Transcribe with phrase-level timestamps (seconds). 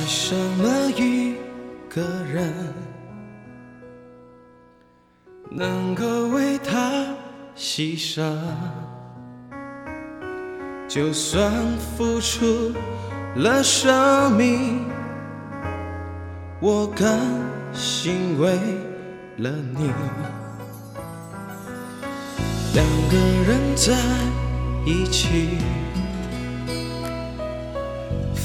[0.00, 1.34] 爱上了一
[1.90, 2.00] 个
[2.32, 2.50] 人，
[5.50, 7.04] 能够为他
[7.54, 8.34] 牺牲，
[10.88, 12.72] 就算付出
[13.36, 14.86] 了生命，
[16.60, 17.20] 我甘
[17.74, 18.54] 心为
[19.36, 19.90] 了你。
[22.72, 23.92] 两个人在
[24.86, 25.58] 一起。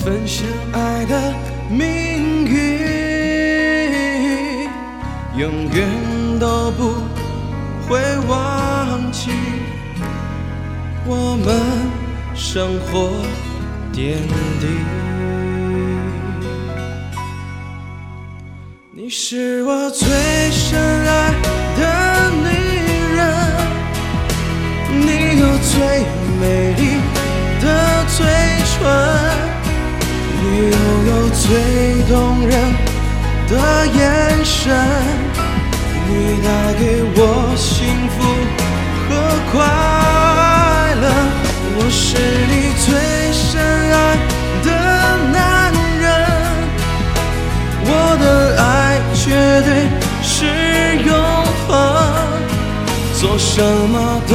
[0.05, 1.33] 分享爱的
[1.67, 2.59] 命运，
[5.35, 5.89] 永远
[6.39, 6.93] 都不
[7.87, 9.31] 会忘记
[11.07, 11.59] 我们
[12.35, 13.09] 生活
[13.91, 14.19] 点
[14.59, 14.67] 滴。
[18.91, 20.07] 你是我最
[20.51, 20.79] 深
[32.07, 32.53] 动人
[33.47, 33.53] 的
[33.87, 34.75] 眼神，
[36.07, 36.11] 你
[36.43, 36.47] 带
[36.79, 36.81] 给
[37.15, 37.19] 我
[37.55, 38.15] 幸福
[39.07, 39.09] 和
[39.51, 39.53] 快
[41.01, 41.03] 乐。
[41.77, 42.05] 我是
[42.47, 42.53] 你
[42.85, 42.87] 最
[43.33, 43.43] 深
[43.91, 43.97] 爱
[44.63, 44.67] 的
[45.33, 45.35] 男
[45.99, 46.03] 人，
[47.85, 47.89] 我
[48.21, 48.23] 的
[48.61, 48.63] 爱
[49.13, 49.23] 绝
[49.65, 49.69] 对
[50.21, 50.35] 是
[51.05, 51.09] 永
[51.67, 51.69] 恒，
[53.19, 53.51] 做什
[53.89, 53.93] 么
[54.27, 54.31] 都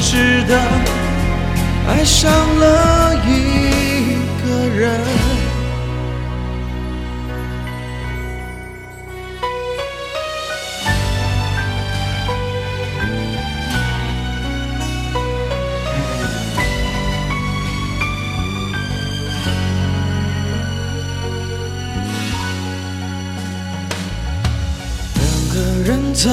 [0.00, 0.50] 值得，
[1.88, 2.64] 爱上了
[26.14, 26.30] 在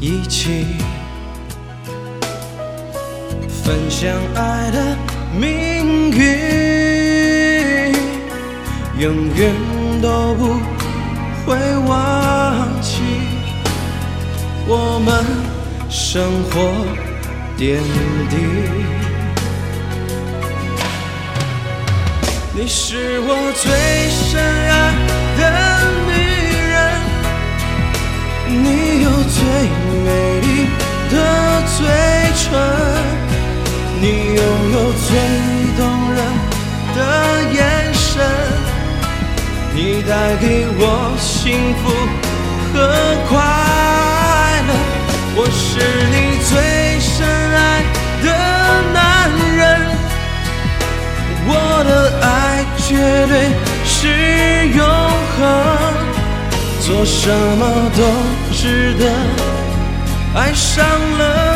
[0.00, 0.66] 一起，
[3.64, 4.96] 分享爱的
[5.38, 7.94] 命运，
[8.98, 9.54] 永远
[10.00, 10.54] 都不
[11.44, 13.02] 会忘记
[14.66, 15.24] 我们
[15.90, 16.54] 生活
[17.56, 17.82] 点
[18.30, 18.36] 滴。
[22.54, 25.05] 你是我最深爱
[39.76, 41.84] 你带给我幸福
[42.72, 42.74] 和
[43.28, 43.36] 快
[44.66, 44.70] 乐。
[45.36, 45.68] 我是
[46.08, 46.14] 你
[46.48, 47.12] 最深
[47.52, 47.84] 爱
[48.24, 48.26] 的
[48.94, 48.96] 男
[49.54, 49.60] 人，
[51.46, 51.50] 我
[51.84, 51.90] 的
[52.24, 52.26] 爱
[52.78, 52.88] 绝
[53.28, 53.52] 对
[53.84, 53.92] 是
[54.78, 54.80] 永
[55.36, 55.38] 恒。
[56.80, 57.28] 做什
[57.58, 57.62] 么
[57.94, 58.00] 都
[58.54, 59.04] 值得，
[60.34, 60.82] 爱上
[61.18, 61.55] 了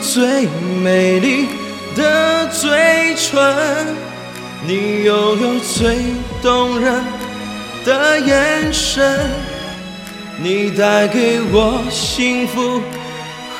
[0.00, 0.48] 最
[0.82, 1.48] 美丽
[1.94, 3.38] 的嘴唇，
[4.66, 5.98] 你拥有最
[6.42, 7.04] 动人
[7.84, 9.18] 的眼神。
[10.42, 12.80] 你带给我幸福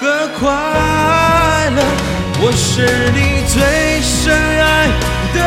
[0.00, 0.48] 和快
[1.76, 1.82] 乐，
[2.40, 4.88] 我是你最深爱
[5.34, 5.38] 的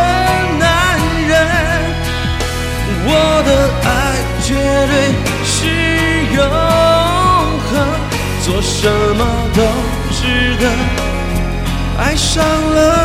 [0.59, 0.63] 男
[1.27, 1.31] 人，
[3.07, 3.09] 我
[3.47, 3.49] 的
[3.83, 3.89] 爱
[4.43, 4.53] 绝
[4.91, 4.93] 对
[5.43, 5.51] 是
[6.35, 6.39] 永
[7.65, 7.71] 恒，
[8.45, 8.87] 做什
[9.17, 9.21] 么
[9.55, 9.59] 都
[10.23, 10.71] 值得，
[12.01, 13.02] 爱上了。